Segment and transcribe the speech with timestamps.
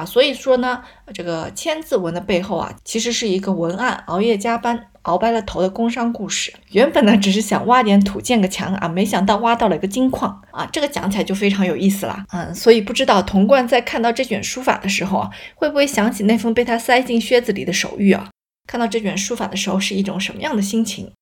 [0.00, 6.54] 啊，所以说呢，这个千字文的背后啊，其实是一个文案熬夜加班熬白了头的工伤故事。
[6.70, 12.24] 原本呢，只是想挖点土建个墙啊，没想到挖到了一个金矿啊，这个讲起来就非常有意思了。
[12.32, 18.30] 嗯，所以不知道童贯在看到这卷书法的时候啊，会不会想起那封被他塞进靴子里的手谕啊？
[18.66, 21.12] 看到这卷书法的时候是一种什么样的心情？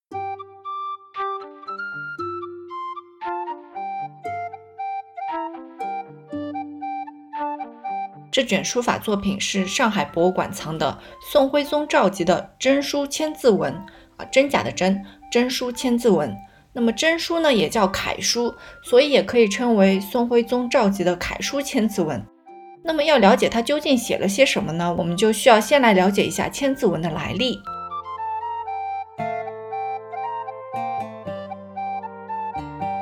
[8.39, 10.97] 这卷书法作品是上海博物馆藏的
[11.33, 13.75] 宋徽宗赵佶的真书千字文
[14.17, 16.33] 啊，真假的真，真书千字文。
[16.73, 22.25] 那么真书呢也叫楷书，所以也可以称为宋徽宗赵佶的楷书千字文。
[22.85, 24.95] 那么要了解它究竟写了些什么呢？
[24.97, 27.59] 我们就需要先来了解一下千字文的来历。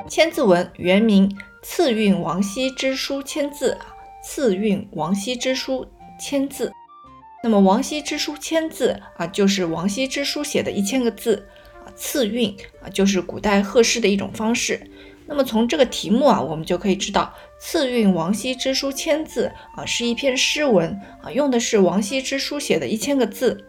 [0.09, 1.30] 千字文原名
[1.63, 3.77] 赐运王羲之书千字。
[4.29, 5.87] 赐运王羲之书
[6.19, 6.73] 千字，
[7.45, 11.46] 那么王羲之书千字啊，就是王羲之书写的一千个字
[11.85, 11.87] 啊。
[11.95, 12.51] 赐运
[12.82, 14.91] 啊，就是古代贺诗的一种方式。
[15.27, 20.91] 那么从这个题目啊，我们就可以知道，赐运王羲之书千字啊，是一篇诗文
[21.23, 23.65] 啊，用的是王羲之书写的一千个字。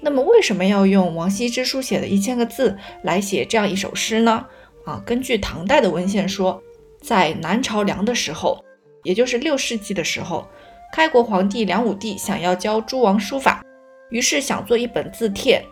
[0.00, 4.46] 那么为什么要用王羲之书写的一千个字来写这样一首诗呢？
[4.86, 6.62] 啊，根据唐代的文献说，
[7.02, 8.64] 在南朝梁的时候。
[9.02, 10.46] 也就是六世纪的时候，
[10.92, 13.62] 开国皇帝梁武帝想要教诸王书法，
[14.10, 15.64] 于是想做一本字帖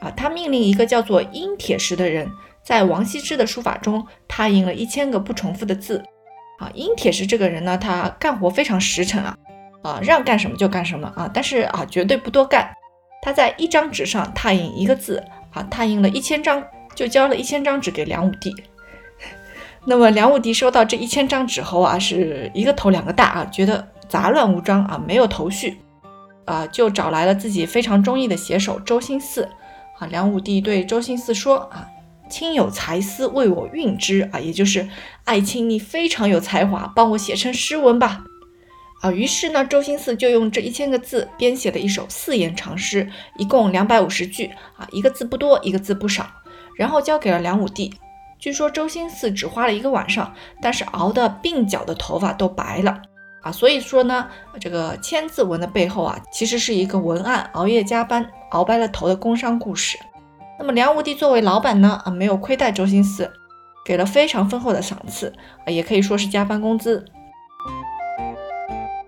[0.00, 0.10] 啊。
[0.16, 2.30] 他命令一个叫做殷铁石的人，
[2.62, 6.04] 在王羲之的书法中拓印了一千个不重复的字
[6.58, 6.70] 啊。
[6.74, 9.36] 殷铁石这个人呢，他干活非常实诚啊，
[9.82, 12.70] 啊，让干什么就干什么啊，但是啊，绝对不多干。
[13.22, 16.62] 他在一张纸上拓印一个字啊，拓印了一千张，
[16.94, 18.54] 就交了一千张纸给梁武帝。
[19.88, 25.78] 那么梁武帝收到这一千张纸后啊，是一个头两个大啊，觉得杂乱无章啊，没有头绪
[26.44, 29.46] 啊，就找来了自己非常中意的写手周兴嗣
[29.98, 30.06] 啊。
[30.10, 31.86] 梁武帝对周兴嗣说啊
[32.28, 34.88] ：“卿有才思，为我运之啊，也就是
[35.24, 38.24] 爱卿你非常有才华，帮我写成诗文吧。”
[39.02, 43.08] 啊，于是呢，周兴嗣就用这一千个字编写了一首四言长诗，
[43.38, 46.26] 一共两百五十句啊，一个字不多，一个字不少，
[46.76, 47.94] 然后交给了梁武帝。
[48.46, 53.02] 据说周兴嗣只花了一个晚上，但是熬的鬓角的头发都白了
[53.42, 53.50] 啊！
[53.50, 54.28] 所以说呢，
[54.60, 59.98] 这个千字文的背后啊，其实是一个文案熬夜加班熬白了头的工伤故事。
[60.60, 63.28] 那么梁武帝作为老板呢，啊，没有亏待周兴嗣，
[63.84, 65.34] 给了非常丰厚的赏赐
[65.64, 67.04] 啊，也可以说是加班工资。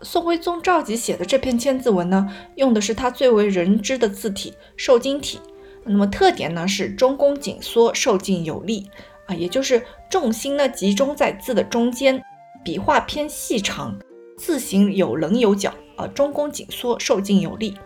[0.02, 5.38] 宋徽宗赵佶写的这篇千字文呢，用的是他最为人知的字体瘦金体，
[5.84, 8.90] 那么特点呢是中宫紧缩，瘦劲有力。
[9.28, 9.80] 啊，也就是
[10.10, 12.20] 重心呢集中在字的中间，
[12.64, 13.96] 笔画偏细长，
[14.36, 17.76] 字形有棱有角，啊，中宫紧缩，瘦劲有力。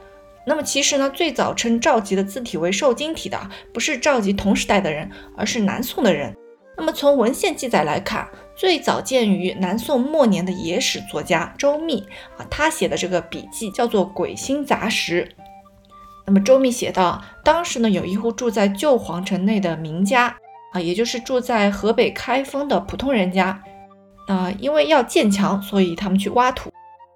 [0.46, 3.38] 那么其实呢，最早称赵佶的字体为瘦金体的，
[3.74, 6.34] 不是赵佶同时代的人，而是南宋的人。
[6.76, 12.00] 那么从文献记载来看，最早见于南宋末年的野史作家周密
[12.38, 15.24] 啊，他写的这个笔记叫做《鬼星杂识》。
[16.24, 20.36] 那么周密写道，当时呢有一户住在旧皇城内的名家。
[20.72, 23.62] 啊，也就是住在河北开封的普通人家，
[24.28, 26.70] 啊，因为要建墙，所以他们去挖土，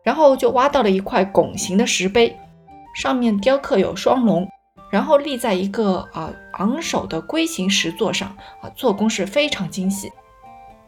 [0.04, 2.36] 然后就挖到了一块拱形的石碑，
[2.94, 4.46] 上面雕刻有双龙，
[4.90, 8.28] 然后立在一个啊昂首的龟形石座上，
[8.60, 10.10] 啊，做工是非常精细。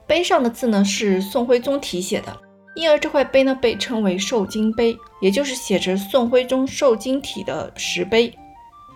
[0.07, 2.35] 碑上的字呢是宋徽宗题写的，
[2.75, 8.33] 因而这块碑呢被称为瘦金碑，也就是写着宋徽宗瘦金体的石碑。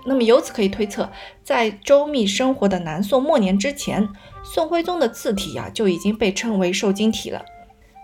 [0.04, 1.10] 那么由此可以推测，
[1.44, 4.08] 在周密生活的南宋末年之前，
[4.42, 7.44] 宋徽宗的字体呀就已经被称为瘦金体了。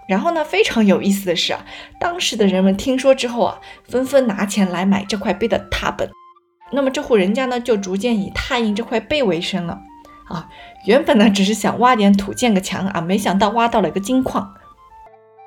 [0.09, 1.67] 然后呢，非常有意思的是啊，
[2.01, 6.09] 当时的人们听说之后啊，纷纷拿钱来买这块碑的拓本。
[6.71, 9.79] 那么这户人家呢，就逐渐以拓印这块碑为生了。
[10.29, 10.49] 啊，
[10.87, 14.55] 原本呢只是想挖点土建个墙啊，没想到挖到了一个金矿。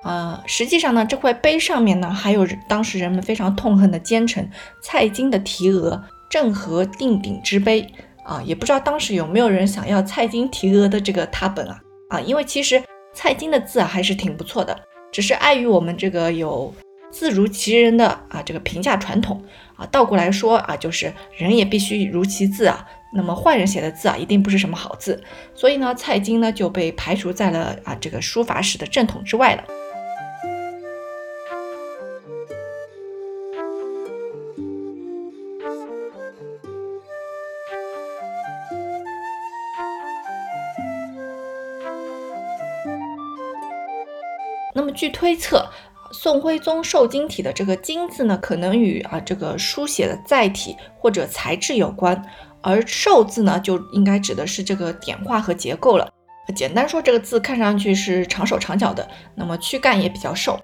[0.03, 4.49] 啊，实际上呢，这块碑上面呢还有当时人们非常痛恨的奸臣
[4.83, 6.03] 蔡京的题额。
[6.31, 7.85] 正和定鼎之碑
[8.23, 12.81] 啊，也不知道当时有没有人想要蔡京题额的这个拓本啊啊，因为其实
[13.13, 14.79] 蔡京的字啊还是挺不错的，
[15.11, 16.73] 只是碍于我们这个有
[17.11, 19.43] 字如其人的啊这个评价传统
[19.75, 25.21] 啊，倒过来说啊，就是人也必须如其字啊，那么坏人写的字啊一定不是什么好字，
[25.53, 29.63] 所以呢，蔡京呢就被排除在了啊这个书法史的正统之外了。
[45.01, 45.67] 据推测，
[46.11, 52.23] 宋徽宗瘦金体的这个“金”字呢，可能与啊这个书写的载体或者材质有关，
[52.61, 56.07] 而“瘦”字呢，就应该指的是这个点画和结构了。
[56.55, 60.59] 简单说，这个字看上去是长手长脚的，那么躯干也比较瘦。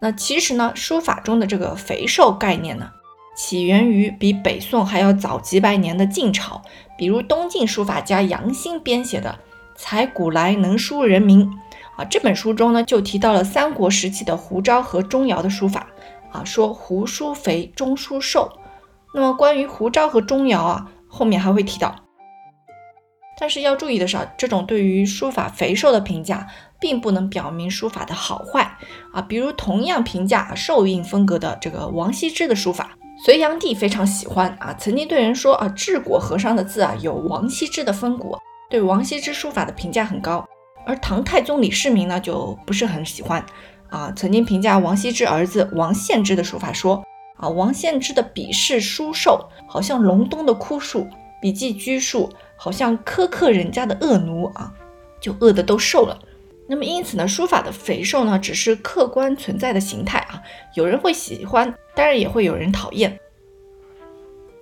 [0.00, 2.88] 那其实呢，书法中的这个肥瘦概念呢，
[3.36, 6.62] 起源于比北宋还要早几百年的晋朝，
[6.96, 9.30] 比如东晋书法家杨兴编写的
[9.76, 11.44] 《才古来能书人名》。
[11.96, 15.86] 啊，这本书中呢，就提到了三国时期的胡昭和钟繇的书法。
[16.32, 18.50] 啊，说胡书肥，钟书瘦。
[19.14, 21.94] 那么关于胡昭和钟繇啊，后面还会提到。
[23.38, 26.48] 但是要注意的是啊，这种对于书法肥瘦的评价，
[26.80, 28.76] 并不能表明书法的好坏。
[29.12, 32.90] 啊，比如同样评价瘦印风格的这个王羲之的书法，
[33.24, 38.36] 隋炀帝非常喜欢啊，曾经对人说啊，治国和尚的字啊，有王羲之的风骨，
[38.68, 40.44] 对王羲之书法的评价很高。
[40.86, 43.44] 而唐太宗李世民呢，就不是很喜欢
[43.88, 44.12] 啊。
[44.16, 47.04] 曾经评价王羲之儿子王献之的书法说
[47.36, 51.06] 啊，王献之的笔势疏瘦，好像隆冬的枯树；
[51.40, 54.72] 笔迹拘束，好像苛刻人家的恶奴啊，
[55.20, 56.18] 就饿的都瘦了。
[56.66, 60.40] 那么因此呢，书法的肥瘦呢，只是客观存在的形态啊。
[60.74, 63.18] 有人会喜欢，当然也会有人讨厌。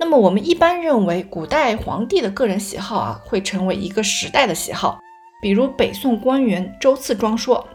[0.01, 4.99] 那么我们一般认为，古代皇帝的个人喜好啊，会成为一个时代的喜好。
[5.43, 7.67] 比如北宋官员周次庄说，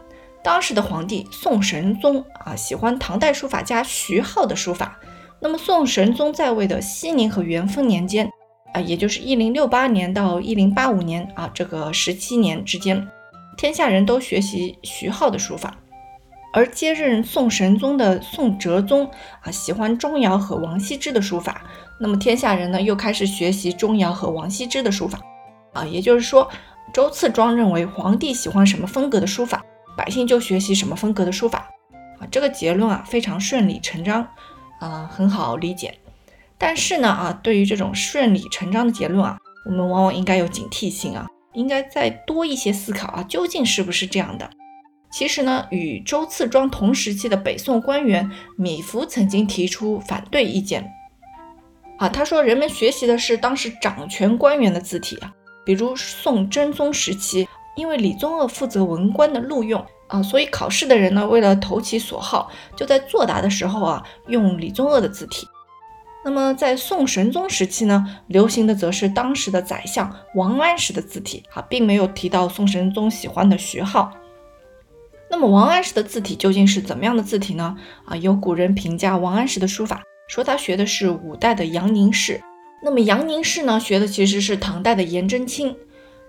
[0.42, 4.98] 当时的皇帝宋神宗啊喜欢唐代书法家徐浩的书法。
[5.38, 8.26] 那么宋神宗在位的熙宁和元丰年间
[8.72, 13.06] 啊，也就是一零六八年到一零八五年啊这个十七年之间，
[13.58, 15.76] 天下人都学习徐浩的书法。
[16.54, 19.10] 而接任宋神宗的宋哲宗
[19.42, 21.60] 啊喜欢钟繇和王羲之的书法，
[22.00, 25.20] 那么天下人呢又开始学习钟繇和王羲之的书法
[25.74, 26.48] 啊，也就是说。
[26.92, 29.64] 周次庄认为，皇帝喜欢什么风格的书法，
[29.96, 31.68] 百姓就学习什么风格的书法。
[32.20, 34.26] 啊，这个结论啊非常顺理成章，
[34.80, 35.98] 啊很好理解。
[36.56, 44.50] 但是呢，啊对于这种顺理成章的结论啊，我们往往应该有警惕性啊，应该再多一些思考啊，究竟是不是这样的？
[45.12, 50.90] 其实呢，与周次庄同时期的北宋官员米芾曾经提出反对意见。
[51.98, 55.32] 啊，他说人们学习的是当时掌权官员的字体啊。
[55.68, 65.46] 比如宋真宗时期，因为李宗鄂负责文官的录用啊，所以考试的人呢，为了投其所好，就在作答的时候啊，用李宗鄂的字体。
[66.24, 74.10] 那么在宋神宗时期呢，流行的则是当时的宰相王安石的字体啊，并没有提到宋神宗喜欢的徐浩。
[75.30, 77.76] 那么王安石的字体究竟是怎么样的字体呢？
[78.06, 82.40] 啊，有古人评价王安石的书法，说他学的是五代的杨凝式。
[82.80, 85.76] 那么杨凝式呢，学的其实是唐代的颜真卿，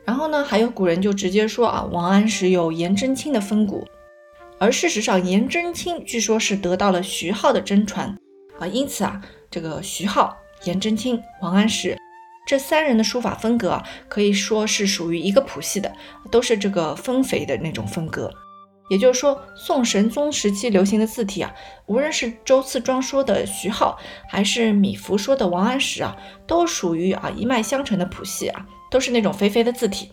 [0.03, 3.87] 然后呢，还有古人就直接说啊，王安石有颜真卿的风骨，
[4.59, 8.17] 而事实上，颜真卿据说是得到了徐浩的真传。
[8.59, 10.35] 啊，因此啊，这个徐浩、
[10.65, 11.97] 颜真卿、王安石
[12.45, 15.93] 这三人的书法风格啊，可以说是属于一个谱系的，
[16.31, 18.33] 都是这个丰肥的那种风格。
[18.89, 21.53] 也就是说，宋神宗时期流行的字体啊，
[21.85, 23.97] 无论是周次庄说的徐浩，
[24.27, 30.11] 还是米芾说的王安石啊，都属于啊一脉相承的谱系啊，都是那种肥肥的字体。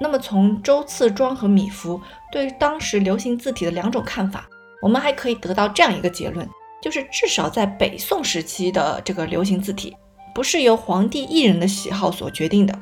[0.00, 2.00] 那么从周次庄和米芾
[2.32, 4.48] 对当时流行字体的两种看法，
[4.82, 6.48] 我们还可以得到这样一个结论，
[6.82, 9.96] 就是至少在北宋时期的这个流行字体，
[10.34, 12.76] 不是由皇帝一人的喜好所决定的。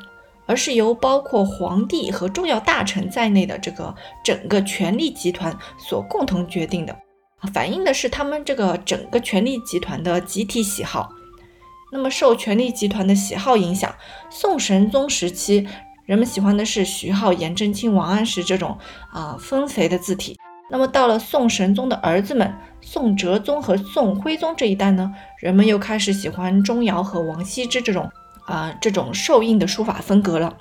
[0.51, 6.97] 而是由包括皇帝和重要大臣在内的这个整个权力集团所共同决定的，
[7.55, 11.09] 反映的是他们这个整个权力集团的集体喜好。
[11.93, 13.95] 那么受权力集团的喜好影响，
[14.29, 15.69] 宋神宗时期
[16.05, 18.77] 人们喜欢的是徐浩、颜真卿、王安石这种
[19.13, 20.37] 啊丰肥的字体。
[20.69, 28.11] 那么到了宋神宗的儿子们宋哲宗和宋徽宗这一代呢，人们又开始喜欢钟繇和王羲之这种。
[28.51, 30.59] 啊，这种受印的书法风格了。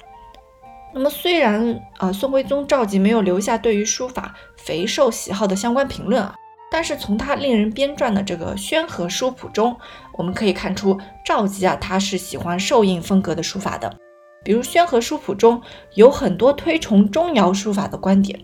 [0.94, 6.36] 那么虽然啊，宋徽宗赵佶没有留下对于书法肥瘦喜好的相关评论啊，
[6.72, 9.76] 但是从他令人编撰的这个《宣和书谱》中，
[10.14, 13.96] 我们可以看出赵佶啊，他是喜欢受印风格的书法的。
[14.44, 15.62] 比如《宣和书谱》中
[15.96, 18.40] 有很多推崇钟繇书法的观点。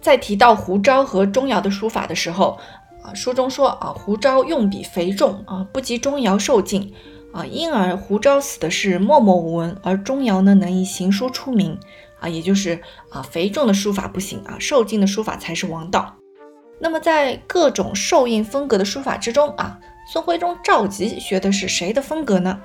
[0.00, 2.58] 在提到胡昭和钟繇的书法的时候
[3.02, 6.92] 啊，书中说啊，胡昭用笔肥重啊，不及钟繇受劲。
[7.34, 11.76] 啊，因而胡昭死的是默默无闻，而钟繇呢能以行书出名
[12.20, 16.14] 啊，也就是啊肥重的书法不行啊，瘦劲的书法才是王道。
[16.78, 19.80] 那么在各种瘦印风格的书法之中啊，
[20.12, 22.60] 宋徽宗赵佶学的是谁的风格呢？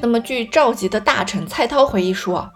[0.00, 2.50] 那么据赵佶的大臣蔡涛回忆说，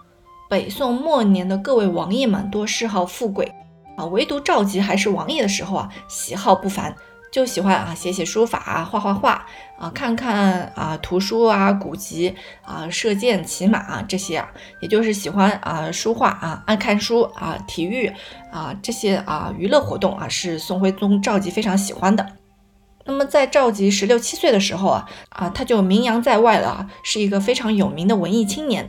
[0.49, 3.53] 北宋末年的各位王爷们多嗜好富贵
[3.97, 6.95] 啊，唯独赵佶还是王爷的时候啊，喜好不凡。
[7.33, 9.45] 就喜欢啊写写书法啊画画画
[9.77, 14.49] 啊看看啊图书啊古籍啊射箭骑马啊这些啊，
[14.81, 18.11] 也就是喜欢啊书画啊爱看书啊体育
[18.51, 22.27] 啊这些啊娱乐活动啊是宋徽宗赵佶非常喜欢的。
[23.05, 28.89] 那么在赵佶十六七岁的时候啊啊他就名扬在外了，是一个非常有名的文艺青年。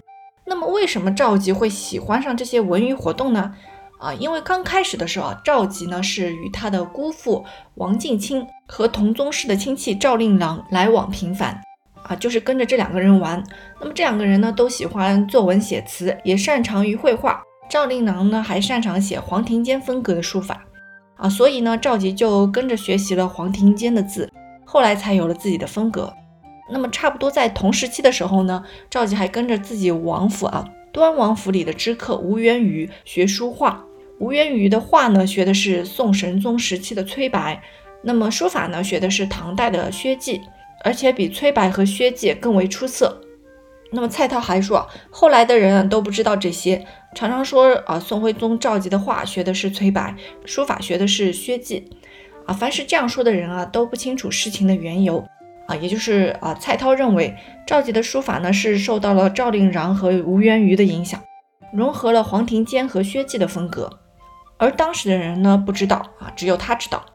[0.50, 3.54] 那么为什么赵佶会喜欢上这些文娱活动呢？
[4.00, 7.44] 啊，因为刚开始的时候啊，赵佶呢是与他的姑父
[7.76, 11.62] 王敬清和同宗室的亲戚赵令郎来往频繁，
[12.04, 13.44] 啊，就是跟着这两个人玩。
[13.82, 17.44] 那么这两个人呢都喜欢作文写词，也擅长于绘画。
[17.70, 20.64] 赵令郎呢还擅长写黄庭坚风格的书法，
[21.18, 24.32] 啊，所以呢赵佶就跟着学习了黄庭坚的字，
[24.64, 26.14] 后来才有了自己的风格。
[26.70, 33.84] 那么差不多在同时期的时候呢，赵佶还跟着自己王府啊端王府里的知客吴元瑜学书画。
[34.20, 37.62] 吴元瑜的画呢，学的是宋神宗时期的崔白；
[38.02, 40.42] 那么书法呢，学的是唐代的薛稷，
[40.84, 43.22] 而且比崔白和薛稷更为出色。
[43.92, 46.84] 那么蔡涛还说，后来的人都不知道这些，
[47.14, 51.88] 常常说啊，宋徽宗赵佶的画学的是崔白，书法学的是薛稷。
[52.48, 55.26] 啊，凡是这样说的人啊，都不清楚事情的缘由。
[55.68, 61.22] 啊，也就是啊，蔡涛认为赵佶的书法呢，是受到了赵令禳和吴元瑜的影响，
[61.74, 64.00] 融合了黄庭坚和薛稷的风格。
[64.58, 67.06] 而当时的人呢，不知道啊，只有他知道。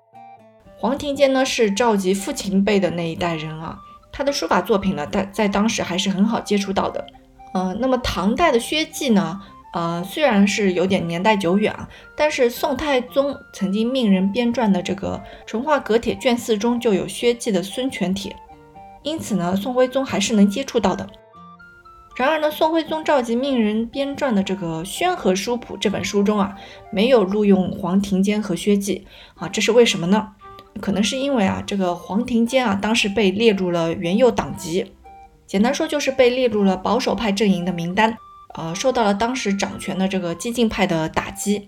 [0.79, 3.79] 黄庭坚呢是赵佶父亲辈的那一代人啊，
[4.13, 7.05] 他的书法作品呢，在在当时还是很好接触到的。
[7.55, 9.41] 嗯，那么唐代的薛稷呢，
[9.75, 18.33] 呃，虽然是有点年代久远啊，但是宋太宗曾经命人编撰的这个《淳化阁帖》卷四中就有薛稷的《孙权帖》，
[19.03, 21.09] 因此呢，宋徽宗还是能接触到的。
[22.15, 26.55] 然而呢，宋徽宗召集命人编撰的这个《宣和书谱》这本书中啊，
[26.91, 30.29] 没有录用黄庭坚和薛稷啊，这是为什么呢？
[30.81, 34.93] 可能是因为啊，这个黄庭坚啊，当时被列入了元佑党籍，
[35.47, 38.17] 简单说就是被列入了保守派阵营的名单，
[38.55, 41.67] 呃，受到了当时掌权的这个激进派的打击，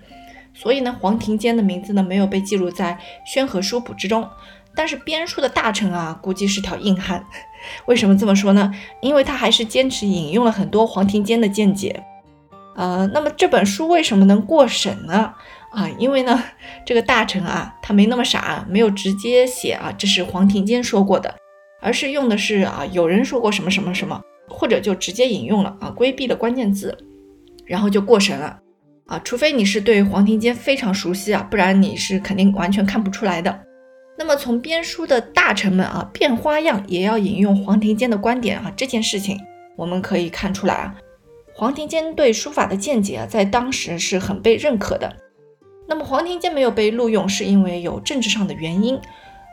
[0.53, 2.99] 所以呢，黄庭坚的名字呢没有被记录在
[3.31, 4.29] 《宣和书谱》之中。
[4.75, 7.25] 但是编书的大臣啊，估计是条硬汉。
[7.87, 8.73] 为什么这么说呢？
[9.01, 12.03] 因为他还是坚持引用了很多黄庭坚的见解。
[12.77, 15.33] 呃，那么这本书为什么能过审呢？
[15.71, 16.43] 啊，因为呢，
[16.85, 21.35] 这个大臣啊，他没那么傻，没有直接写啊，这是黄庭坚说过的，
[21.81, 26.97] 而是用的是啊，有人说过什么什么什么，或者就直接引用了啊，规避了关键字，
[27.65, 28.59] 然后就过审了。
[29.07, 33.61] 啊，除非你是对黄庭坚非常熟悉啊，不然你是肯定完全看不出来的。
[34.17, 39.39] 那么从编书的大臣们啊变花样也要引用黄庭坚的观点啊这件事情，
[39.77, 40.95] 我们可以看出来啊，
[41.53, 45.17] 黄庭坚对书法的见解啊在当时是很被认可的。
[45.87, 48.99] 那么黄庭坚没有被录用，是因为有政治上的原因。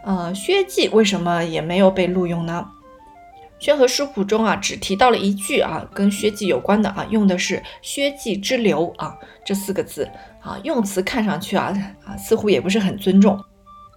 [0.05, 2.65] 呃，薛稷为什么也没有被录用呢？
[3.63, 9.15] 《宣和书谱》中啊只提到了一句啊跟薛稷有关的啊，用的是“薛稷之流”啊
[9.45, 11.71] 这四个字啊，用词看上去啊
[12.03, 13.39] 啊似乎也不是很尊重。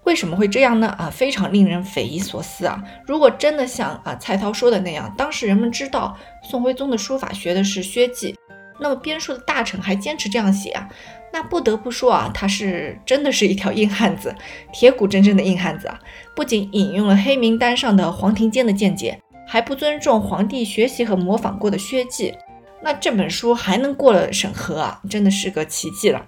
[0.04, 0.88] 为什么会这样呢？
[0.98, 2.82] 啊，非常令人匪夷所思啊！
[3.06, 8.34] 如果真的像啊蔡涛说的那样，当时人们知道宋徽宗的书法学的是薛稷，
[8.78, 10.86] 那么编书的大臣还坚持这样写啊，
[11.32, 14.34] 那不得不说啊，他是真的是一条硬汉子，
[14.72, 15.98] 铁骨铮铮的硬汉子啊！
[16.36, 22.34] 不仅引用了黑名单上的黄庭坚的见解，还不尊重皇帝学习和模仿过的薛稷，
[22.82, 26.26] 那这本书还能过了审核啊，真的是个奇迹了。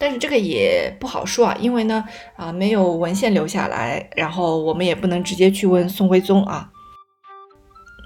[0.00, 2.04] 但是这个也不好说啊，因为呢，
[2.36, 6.70] 啊没有文献留下来，然后我们也不能直接去问宋徽宗啊。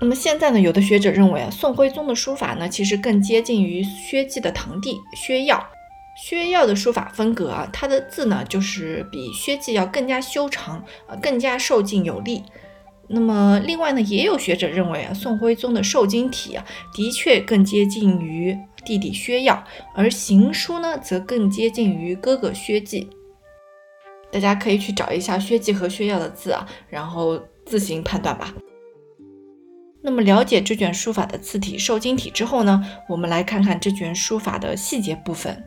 [0.01, 5.63] 那么现在呢，有的学者认为啊，宋徽宗的书法呢，其实更接近于薛稷的堂弟薛曜。
[6.27, 12.43] 薛曜的书法风格啊，他的字呢，就是比薛稷要更加修长啊，更加瘦劲有力。
[13.09, 18.57] 那么另外呢，也有学者认为啊，宋徽宗的瘦金体啊，的确更接近于。
[18.85, 19.62] 弟弟薛曜，
[19.95, 23.09] 而行书呢，则更接近于哥哥薛稷。
[24.31, 28.55] 大家可以去找一下薛稷和薛曜的字啊，然后自行判断吧。
[30.03, 35.62] 那么了解这卷书法的字体瘦金体之后呢，我们来看看这卷书法的细节部分。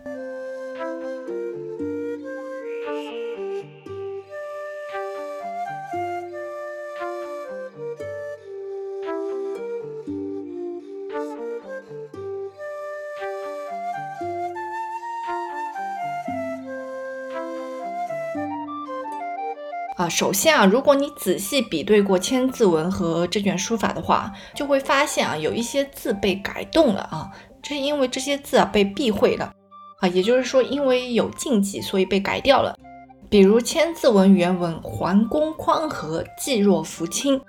[20.10, 27.30] 首先啊，如果你仔细比对过《千字文》和这卷书法的话，就会发现啊，有一些字被改动了啊，
[27.62, 29.52] 这是因为这些字啊被避讳了
[30.00, 32.76] 啊，也就是说，因为有禁忌，所以被改掉了。
[33.30, 37.42] 比如《千字文》原文“桓公匡和，济若扶倾”，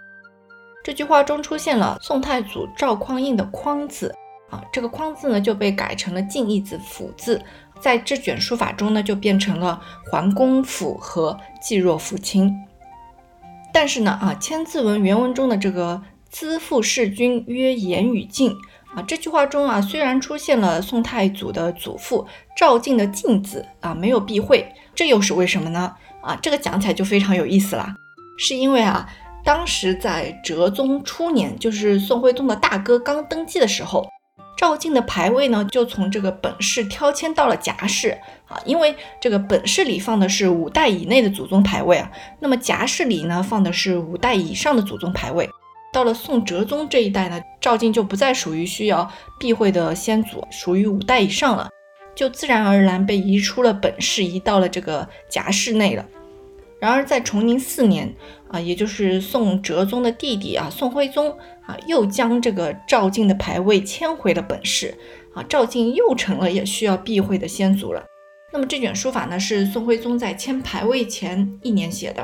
[0.83, 4.15] 这句话中出现了宋太祖赵匡胤的“匡”字
[4.51, 7.43] 啊，这个“匡”字呢就被改成了近义字“辅”字。
[7.81, 9.79] 在这卷书法中呢，就变成了
[10.11, 12.55] 桓公辅和济若扶倾。
[13.73, 16.01] 但是呢，啊，《千字文》原文中的这个
[16.31, 18.57] “资父弑君，曰言语敬”
[18.97, 22.27] 啊，这句话中啊，虽然出现了宋太祖的祖父
[22.57, 25.95] 赵敬的敬字啊，没有避讳，这又是为什么呢？
[26.23, 27.87] 啊，这个讲起来就非常有意思了，
[28.39, 29.07] 是因为啊，
[29.45, 34.09] 当时在哲宗初年，就是宋徽宗的大哥刚登基的时候。
[34.57, 42.11] 赵晋的牌位呢，就从这个本市挑迁到了贾氏啊，因为这个本市里放的是五代以内的祖宗牌位啊，
[42.41, 45.49] 那么贾氏里呢放的是五代以上的祖宗牌位。
[45.93, 51.69] 到了宋哲宗这一代呢，赵晋就不再属于需要避讳的先祖，属于五代以上了，
[52.15, 56.05] 就自然而然被移出了本市，移到了这个贾氏内了。
[56.79, 58.15] 然而在崇宁四年
[58.49, 61.31] 啊，也就是宋哲宗的弟弟啊，宋徽宗
[61.65, 64.95] 啊，又将这个赵晋的牌位迁回了本市
[65.35, 68.05] 啊，赵晋又成了也需要避讳的先祖了。
[68.53, 72.23] 那么这卷书法呢，是宋徽宗在迁牌位前一年写的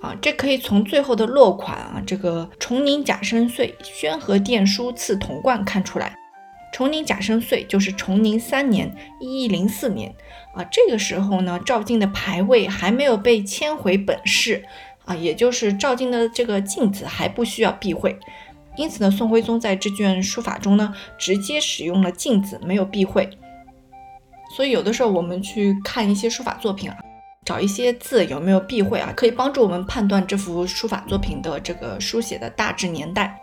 [0.00, 6.14] 啊，这可以从最后的落款啊，这个崇宁甲申岁宣和殿书赐铜冠看出来。
[6.72, 10.12] 崇宁甲申岁就是崇宁三年（一一零四年）
[10.56, 14.64] 啊，这个时候呢，赵晋的牌位还没有被迁回本市
[15.04, 18.18] 啊，也就是赵晋的这个晋字还不需要避讳，
[18.76, 23.28] 因此呢，宋徽宗在这卷书法中呢，直接使用了晋字，没有避讳。
[24.56, 26.96] 所以有的时候我们去看一些书法作品啊，
[27.44, 33.38] 找一些字有没有避讳啊，可以帮助我们判断这幅书法作品的这个书写的大致年代。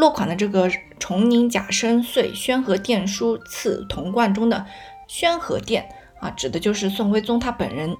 [0.00, 4.64] 落款的这个崇宁甲申岁宣和殿书赐铜冠中的
[5.06, 5.86] 宣和殿
[6.18, 7.94] 啊，指的就是宋徽宗他本人。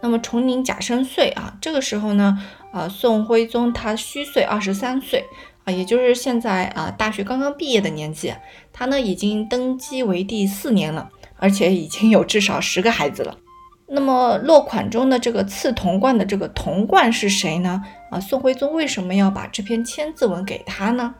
[0.00, 2.38] 那么崇宁甲申岁啊，这个时候呢，
[2.72, 5.24] 啊，宋徽宗他虚岁二十三岁
[5.64, 8.32] 啊，也就是现在啊大学刚刚毕业的年纪。
[8.72, 13.36] 他呢已经登基为第四年了，而且已经有至少十个孩子了。
[13.86, 17.82] 那么落款中的这个赐铜冠的这个铜冠是谁呢？
[18.10, 21.14] 啊，宋徽宗为什么要把这篇千字文给他呢？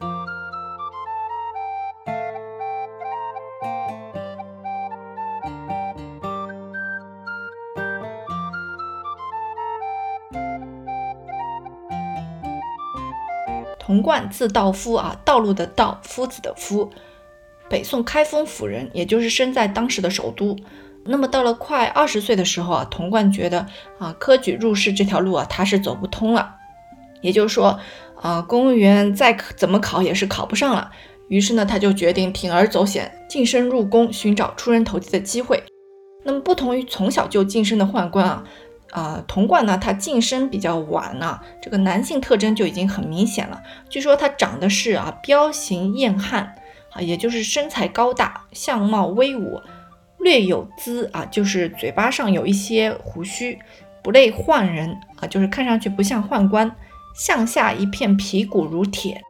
[13.79, 16.90] 童贯字道夫啊，道路的道，夫子的夫，
[17.68, 20.57] 北宋开封府人，也就是生在当时的首都。
[21.05, 23.67] 那么到了快二十岁的时候啊，童贯觉得
[23.99, 26.57] 啊，科举入仕这条路啊，他是走不通了。
[27.21, 27.79] 也就是说，
[28.21, 30.91] 啊，公务员再怎么考也是考不上了。
[31.29, 35.62] 于是呢，他就决定铤而走险，晋升入宫，寻找出人头地的机会。
[36.25, 38.45] 那么，不同于从小就晋升的宦官啊，
[38.91, 43.62] 啊，童贯呢，他晋升比较晚呢，这个男性特征就已经很明显了。
[43.88, 46.55] 据说他长得是啊，彪形燕汉
[46.93, 49.61] 啊，也就是身材高大，相貌威武，
[50.23, 53.59] 略有姿啊，就是嘴巴上有一些胡须，
[54.03, 56.75] 不类宦人啊，就是看上去不像宦官。
[57.15, 59.21] 向下一片皮骨如铁，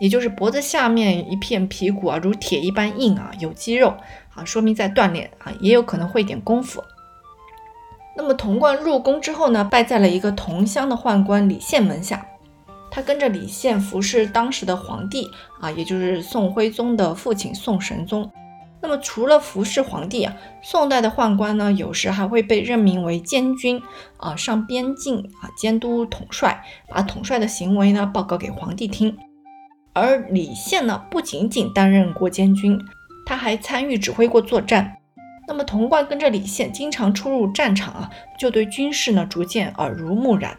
[0.00, 3.94] 也就是脖子下面一片皮骨啊，如铁一般硬啊，有肌肉
[4.34, 6.82] 啊，说明在锻炼啊，也有可能会点功夫。
[8.16, 12.26] 那么童贯入宫之后呢，拜在了一个同乡的宦官李宪门下，
[12.90, 15.30] 他跟着李宪服侍当时的皇帝
[15.60, 18.30] 啊，也就是宋徽宗的父亲宋神宗。
[18.86, 23.82] 那么除了服侍皇帝啊，宋代的宦官呢，有时还会被任命为监军
[24.16, 29.18] 啊，上边境啊，监督统帅，把统帅的行为呢报告给皇帝听。
[29.92, 32.80] 而李宪呢，不仅仅担任过监军，
[33.26, 34.98] 他还参与指挥过作战。
[35.48, 40.56] 那么童贯跟着李宪经常出入战场啊，就对军事呢逐渐耳濡目染。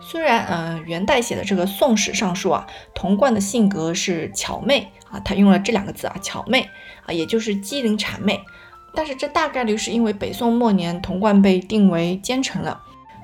[0.00, 6.68] 虽然呃元代写的这个《宋史》上说啊，童贯的性格是巧媚啊，他用了这两个字啊，巧媚
[7.06, 8.40] 啊，也就是机灵谄媚。
[8.92, 12.80] 但是这大概率是因为北宋末年童贯被定为奸臣了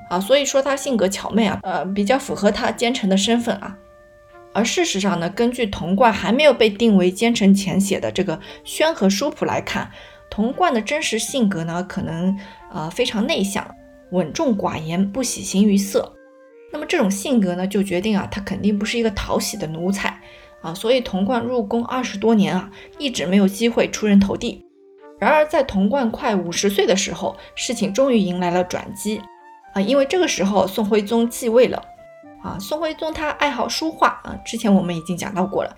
[0.09, 3.76] 啊，所以说他性格巧媚啊，呃比较符合他奸臣的身份啊。
[4.53, 9.88] 而事实上呢，根据童贯还没有被定为奸臣前写的这个《宣和书谱》来看，
[10.29, 12.37] 童贯的真实性格呢，可能
[12.72, 13.64] 呃非常内向、
[14.11, 16.12] 稳重寡言，不喜形于色。
[16.72, 20.19] 那么这种性格呢，就决定啊，他肯定不是一个讨喜的奴才
[20.62, 24.64] 啊，所以童贯入宫二十多年啊，一直没有机会出人头地。
[25.18, 29.20] 然而在童贯快五十岁的时候，事情终于迎来了转机
[29.75, 31.83] 啊，因为这个时候宋徽宗继位了。
[32.42, 35.77] 啊，宋徽宗他爱好书画啊，之前我们已经讲到过了。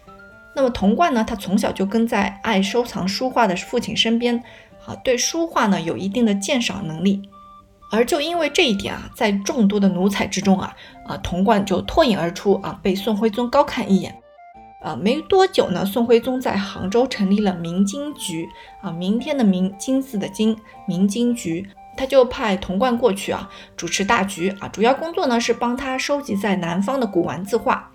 [0.54, 4.40] 那么童贯呢，他从小就跟在爱收藏书画的父亲身边，
[4.86, 7.20] 啊，对书画呢有一定的鉴赏能力。
[7.90, 10.72] 而就因为这一点啊，在众多的奴才之中啊，
[11.04, 14.21] 啊，童贯就脱颖而出啊，被宋徽宗高看一眼。
[14.82, 18.48] 啊，没多久呢，宋徽宗在杭州成立了明经局
[18.82, 21.66] 啊，明天的明，金字的金，明经局。
[21.94, 27.86] 他就派童贯过去啊，主持大局啊，主要工作呢是帮他收集在南方的古玩字画。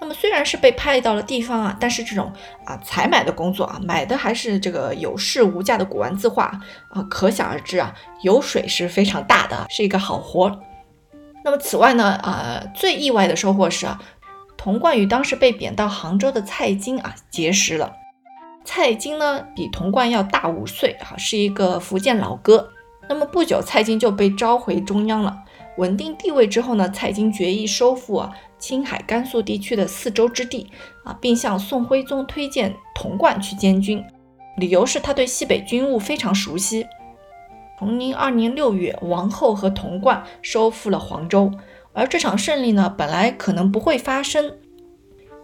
[0.00, 2.32] 那么虽然是被派到了地方啊，但是这种
[2.64, 6.44] 啊采买的工作啊，买的还是这个有市无价的古玩字画
[6.90, 7.92] 啊，可想而知啊，
[8.22, 10.60] 油水是非常大的，是一个好活。
[11.44, 14.00] 那么此外呢，啊最意外的收获是啊，
[14.62, 17.96] 童贯与当时被贬到杭州的蔡京啊结识了。
[18.64, 22.70] 蔡京呢比童贯要大五岁啊，是一个福建老哥。
[23.08, 25.36] 那么不久，蔡京就被召回中央了。
[25.78, 30.70] 稳定地位之后呢，蔡京决意收复啊青海、甘肃地区的四州之地
[31.04, 34.04] 啊，并向宋徽宗推荐童贯去监军，
[34.58, 36.86] 理由是他对西北军务非常熟悉。
[37.80, 41.50] 崇宁二年六月，王后和童贯收复了黄州，
[41.92, 44.56] 而这场胜利呢，本来可能不会发生，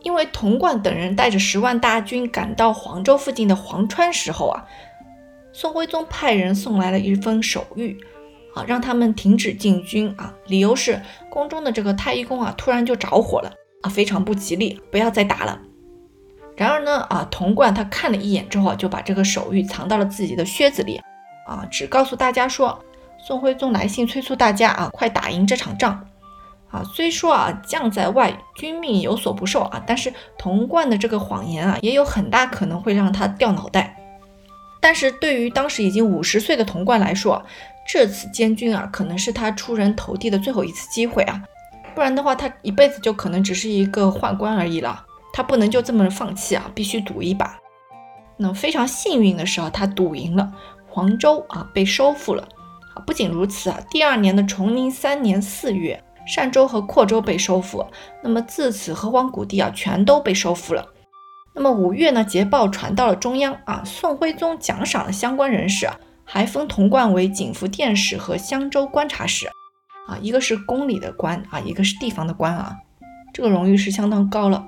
[0.03, 4.65] 因为童贯等人带着十万大军赶到黄州附近的黄川时候啊。
[5.51, 7.97] 宋徽宗派人送来了一封手谕，
[8.55, 15.61] 啊，让他们停止进军啊，理由是宫中的这个太医宫啊，突然就着火了啊，非常不吉利，不要再打了。
[16.57, 21.01] 然而呢，啊，童贯他看了一眼之后，就把这个手谕藏到了自己的靴子里，
[21.47, 22.79] 啊，只告诉大家说，
[23.19, 26.07] 宋徽宗来信催促大家啊，快打赢这场仗。
[26.71, 33.97] 啊，虽说啊，将在外，君命有所不受啊，但是童贯的这个谎言啊，也有很大可能会让他掉脑袋。
[34.81, 37.43] 但是对于当时已经五十岁的童贯来说，
[37.87, 41.43] 这次监军啊，可能是他出人头地的最后一次机会啊，
[41.95, 45.05] 不然的话，他一辈子就可能只是一个宦官而已了。
[45.33, 47.59] 他不能就这么放弃啊，必须赌一把。
[48.37, 50.53] 那非常幸运的是啊，他赌赢了，
[50.89, 52.47] 黄州啊被收复了。
[52.95, 57.85] 啊，不仅如此啊，第二年的崇宁三年四月，善州和阔州被收复，
[58.23, 60.87] 那么自此河湟谷地啊全都被收复了。
[61.55, 65.89] 那么五月呢，捷报传到了中央啊，宋徽宗奖赏了相关人士，
[66.25, 69.49] 还封童贯为景福殿使和襄州观察使，
[70.07, 72.77] 啊，一个是宫里的官啊，一个是地方的官啊，
[73.33, 74.67] 这个荣誉是相当高了。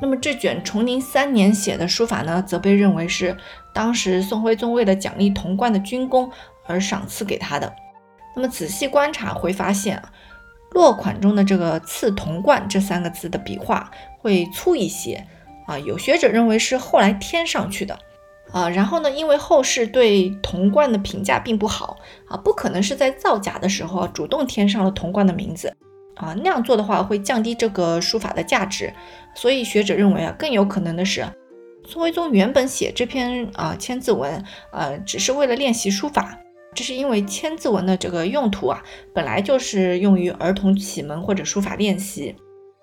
[0.00, 3.36] 那么这卷崇宁三年写的书法呢，则被认为是
[3.72, 6.30] 当时宋徽宗为了奖励童贯的军功
[6.66, 7.72] 而赏赐给他的。
[8.34, 10.12] 那么仔细观察会发现啊。
[10.74, 15.22] 落款中的这个“赐童贯”这三个字的笔画会粗一些
[15.66, 17.98] 啊，有学者认为是后来添上去的
[18.50, 18.70] 啊。
[18.70, 25.76] 然后呢，因为后世对童贯的评价并不好啊，不可能是在造假的时候主动添上了童贯的名字
[26.16, 28.94] 啊，那样做的话会降低这个书法的价值。
[29.34, 31.26] 所以学者认为啊，更有可能的是，
[31.86, 34.42] 宋徽宗原本写这篇啊千字文，
[34.72, 36.38] 呃，只是为了练习书法。
[36.74, 38.82] 这是因为千字文的这个用途啊，
[39.14, 42.34] 本来就是用于儿童启蒙或者书法练习。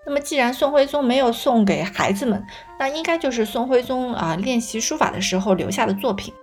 [0.05, 2.43] 那么既然宋徽宗没有送给孩子们，
[2.79, 6.33] 那应该就是宋徽宗啊练习书法的时候留下的作品。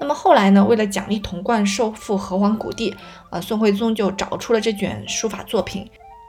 [0.00, 2.92] 那么后来呢，为了奖励童贯收复河湟谷地，
[3.30, 5.88] 啊，宋徽宗就找出了这卷书法作品，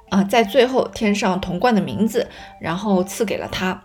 [0.10, 2.28] 啊，在最后添上童贯的名字，
[2.62, 3.84] 然后赐给了他。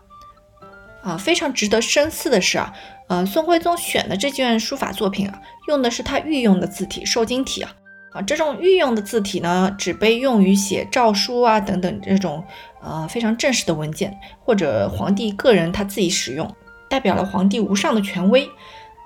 [1.03, 2.75] 啊，非常值得深思的是啊。
[3.09, 7.75] 呃，宋徽宗选的这卷书法作品啊，用的是他御用的字体瘦金体啊，
[8.13, 12.45] 啊，这种御用的字体呢，只被用于写诏书啊等等这种
[12.83, 16.55] 呃非常正式的文件，或者皇帝个人他自己使用，
[16.91, 18.47] 代表了皇帝无上的权威。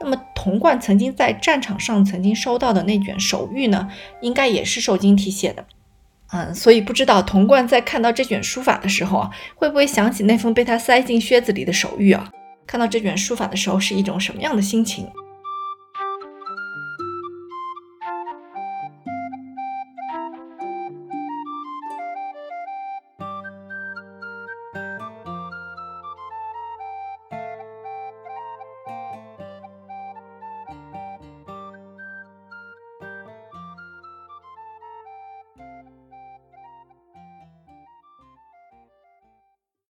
[0.01, 3.89] 那么童贯曾经在战场上曾经收到的那卷手谕呢，
[4.21, 5.65] 应该也是瘦金体写的，
[6.33, 12.33] 嗯，所以不知道童贯在看到这卷书法的时候啊，会不会想起那封被他塞进靴子里的手谕啊？
[12.67, 15.07] 看到这卷书法的时候是一种什么样的心情？